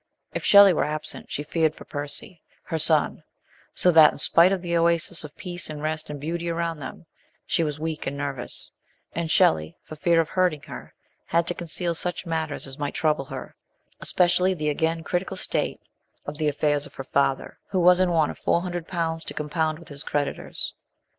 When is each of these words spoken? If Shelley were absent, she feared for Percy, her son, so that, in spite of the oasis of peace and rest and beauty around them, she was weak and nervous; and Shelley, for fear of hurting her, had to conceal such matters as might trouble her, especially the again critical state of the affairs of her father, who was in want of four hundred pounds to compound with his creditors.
If 0.33 0.43
Shelley 0.43 0.73
were 0.73 0.83
absent, 0.83 1.29
she 1.31 1.43
feared 1.43 1.75
for 1.75 1.85
Percy, 1.85 2.41
her 2.63 2.79
son, 2.79 3.21
so 3.75 3.91
that, 3.91 4.11
in 4.11 4.17
spite 4.17 4.51
of 4.51 4.63
the 4.63 4.75
oasis 4.75 5.23
of 5.23 5.37
peace 5.37 5.69
and 5.69 5.79
rest 5.79 6.09
and 6.09 6.19
beauty 6.19 6.49
around 6.49 6.79
them, 6.79 7.05
she 7.45 7.63
was 7.63 7.79
weak 7.79 8.07
and 8.07 8.17
nervous; 8.17 8.71
and 9.13 9.29
Shelley, 9.29 9.77
for 9.83 9.95
fear 9.95 10.19
of 10.19 10.29
hurting 10.29 10.63
her, 10.63 10.95
had 11.27 11.45
to 11.45 11.53
conceal 11.53 11.93
such 11.93 12.25
matters 12.25 12.65
as 12.65 12.79
might 12.79 12.95
trouble 12.95 13.25
her, 13.25 13.55
especially 13.99 14.55
the 14.55 14.69
again 14.71 15.03
critical 15.03 15.37
state 15.37 15.79
of 16.25 16.39
the 16.39 16.47
affairs 16.49 16.87
of 16.87 16.95
her 16.95 17.03
father, 17.03 17.59
who 17.69 17.79
was 17.79 17.99
in 17.99 18.09
want 18.09 18.31
of 18.31 18.39
four 18.39 18.63
hundred 18.63 18.87
pounds 18.87 19.23
to 19.25 19.35
compound 19.35 19.77
with 19.77 19.89
his 19.89 20.01
creditors. 20.01 20.73